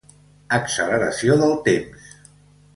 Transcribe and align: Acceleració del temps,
Acceleració 0.57 1.37
del 1.43 1.55
temps, 1.71 2.11